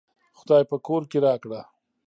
خداى 0.37 0.63
په 0.69 0.77
کور 0.85 1.01
کې 1.11 1.17
راکړه 1.25 1.61